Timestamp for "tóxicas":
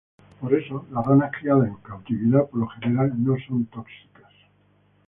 3.67-4.33